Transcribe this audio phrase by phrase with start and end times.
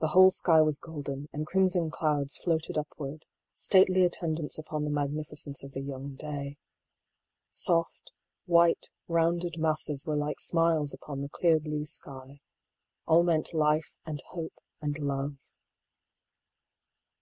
[0.00, 5.62] The whole sky was golden, and crimson clouds floated upward, stately attendants upon the magnificence
[5.62, 6.56] of the young day.
[7.48, 8.10] Soft,
[8.46, 12.40] white rounded masses were like smiles upon the clear blue sky:
[13.06, 15.36] all meant life and hope and love.